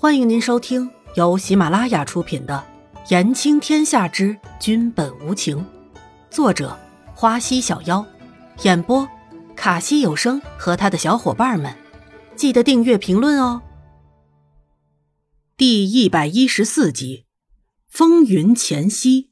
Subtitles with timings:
[0.00, 2.64] 欢迎您收听由喜马拉雅出品的
[3.10, 5.58] 《言情天下之君本无情》，
[6.30, 6.78] 作者
[7.16, 8.06] 花溪小妖，
[8.62, 9.08] 演播
[9.56, 11.76] 卡西有声和他的小伙伴们。
[12.36, 13.60] 记得订阅、评论哦。
[15.56, 17.24] 第一百一十四集，
[17.88, 19.30] 风云前夕。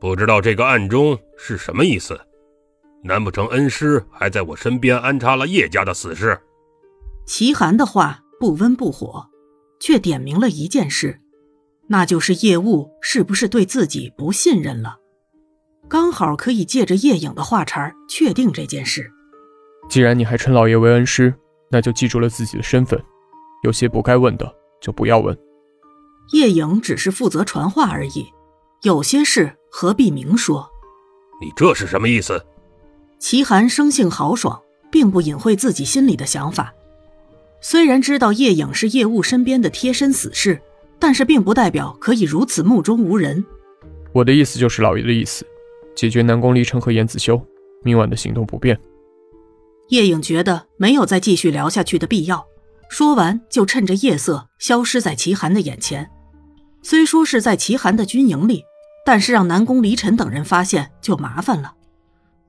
[0.00, 2.20] 不知道这个暗中是什么意思？
[3.04, 6.40] 难不成恩师还在我身边安插了叶家的死士？
[7.24, 9.24] 齐寒的话不温不火。
[9.80, 11.20] 却点明了一件事，
[11.88, 14.96] 那就是叶雾是不是对自己不信任了？
[15.88, 19.10] 刚好可以借着叶影的话茬确定这件事。
[19.88, 21.34] 既然你还称老爷为恩师，
[21.70, 23.02] 那就记住了自己的身份。
[23.64, 25.36] 有些不该问的就不要问。
[26.32, 28.26] 叶影只是负责传话而已，
[28.82, 30.68] 有些事何必明说？
[31.40, 32.44] 你这是什么意思？
[33.18, 34.60] 齐寒生性豪爽，
[34.92, 36.72] 并不隐晦自己心里的想法。
[37.60, 40.60] 虽然知道叶影是叶雾身边的贴身死士，
[40.98, 43.44] 但是并不代表可以如此目中无人。
[44.12, 45.44] 我的意思就是老爷的意思，
[45.94, 47.40] 解决南宫离城和严子修，
[47.82, 48.78] 明晚的行动不便。
[49.88, 52.46] 叶影觉得没有再继续聊下去的必要，
[52.88, 56.10] 说完就趁着夜色消失在齐寒的眼前。
[56.82, 58.64] 虽说是在齐寒的军营里，
[59.04, 61.74] 但是让南宫离尘等人发现就麻烦了。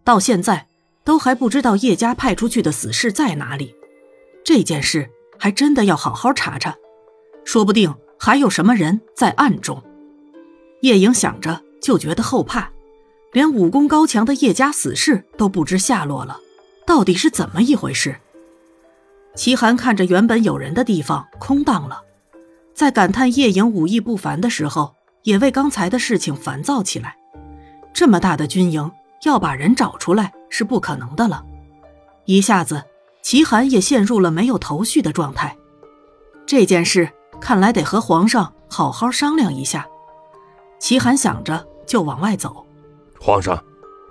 [0.03, 0.67] 到现在
[1.03, 3.73] 都还不知道叶家派出去的死士在哪里。
[4.49, 6.75] 这件事还真的要好好查查，
[7.45, 9.83] 说不定还有什么人在暗中。
[10.81, 12.71] 叶影想着就觉得后怕，
[13.31, 16.39] 连武功高强的叶家死士都不知下落了，
[16.83, 18.15] 到底是怎么一回事？
[19.35, 22.01] 齐寒看着原本有人的地方空荡了，
[22.73, 27.15] 在感叹叶影武艺不凡的时候，也为刚才的事情烦躁起来。
[27.93, 28.91] 这么大的军营，
[29.25, 31.45] 要把人找出来是不可能的了，
[32.25, 32.83] 一下子。
[33.29, 35.55] 齐寒也陷入了没有头绪的状态，
[36.47, 39.87] 这件事看来得和皇上好好商量一下。
[40.79, 42.65] 齐寒想着，就往外走。
[43.19, 43.63] 皇上，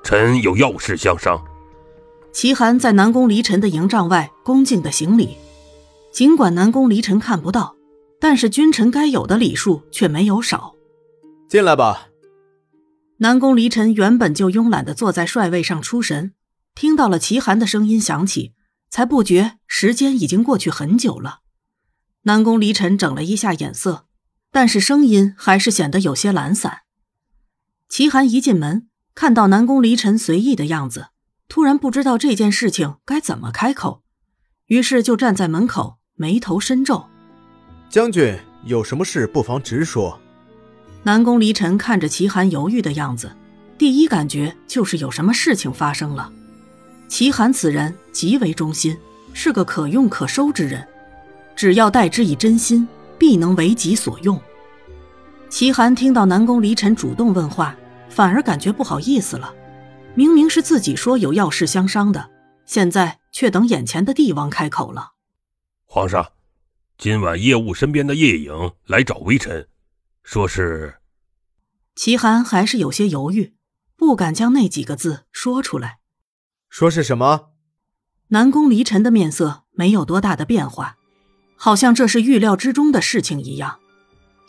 [0.04, 1.44] 臣有要事相商。
[2.32, 5.36] 齐寒在南宫离尘的营帐外恭敬的行礼，
[6.12, 7.74] 尽管南宫离尘看不到，
[8.20, 10.76] 但是君臣该有的礼数却没有少。
[11.48, 12.06] 进来吧。
[13.16, 16.34] 南宫离尘原本就慵懒的坐在帅位上出神，
[16.76, 18.52] 听到了齐寒的声音响起。
[18.90, 21.40] 才不觉时间已经过去很久了。
[22.22, 24.06] 南宫离尘整了一下眼色，
[24.50, 26.80] 但是声音还是显得有些懒散。
[27.88, 31.08] 齐寒一进门，看到南宫离尘随意的样子，
[31.48, 34.02] 突然不知道这件事情该怎么开口，
[34.66, 37.08] 于是就站在门口，眉头深皱。
[37.88, 40.20] 将军有什么事，不妨直说。
[41.04, 43.34] 南宫离尘看着齐寒犹豫的样子，
[43.78, 46.30] 第一感觉就是有什么事情发生了。
[47.08, 48.96] 齐寒此人极为忠心，
[49.32, 50.86] 是个可用可收之人，
[51.56, 52.86] 只要待之以真心，
[53.18, 54.40] 必能为己所用。
[55.48, 57.74] 齐寒听到南宫离尘主动问话，
[58.10, 59.54] 反而感觉不好意思了。
[60.14, 62.30] 明明是自己说有要事相商的，
[62.66, 65.12] 现在却等眼前的帝王开口了。
[65.86, 66.32] 皇上，
[66.98, 69.66] 今晚叶雾身边的夜影来找微臣，
[70.22, 70.96] 说是……
[71.94, 73.54] 齐寒还是有些犹豫，
[73.96, 75.97] 不敢将那几个字说出来。
[76.68, 77.50] 说是什么？
[78.28, 80.96] 南宫离尘的面色没有多大的变化，
[81.56, 83.78] 好像这是预料之中的事情一样。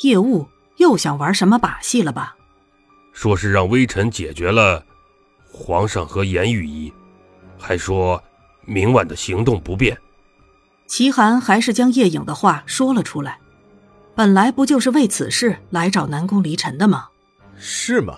[0.03, 0.47] 叶雾
[0.78, 2.35] 又想玩什么把戏了吧？
[3.13, 4.85] 说是让微臣解决了
[5.52, 6.91] 皇上和严御医，
[7.57, 8.22] 还说
[8.66, 9.97] 明晚的行动不便。
[10.88, 13.40] 齐寒还是将叶影的话说了出来。
[14.16, 17.07] 本来不就是为此事来找南宫离尘的吗？
[17.57, 18.18] 是吗？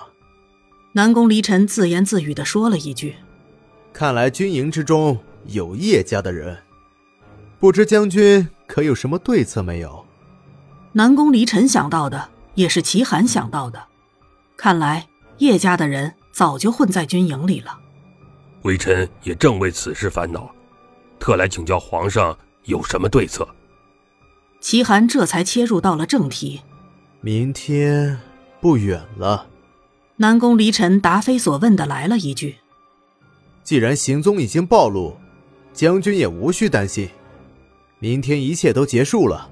[0.94, 3.16] 南宫离尘自言自语的说了一句。
[3.94, 6.57] 看来军营之中有叶家的人，
[7.59, 10.06] 不知将军可有什么对策没有？
[10.94, 13.84] 南宫离尘想到的也是齐寒想到的，
[14.57, 15.07] 看来
[15.38, 17.79] 叶家的人早就混在军营里了。
[18.63, 20.50] 微臣也正为此事烦恼，
[21.19, 23.47] 特来请教皇上有什么对策。
[24.59, 26.61] 齐寒这才切入到了正题。
[27.22, 28.20] 明天
[28.59, 29.47] 不远了。
[30.17, 32.58] 南宫离尘答非所问的来了一句。
[33.72, 35.16] 既然行踪已经暴露，
[35.72, 37.08] 将军也无需担心。
[38.00, 39.50] 明天一切都结束了，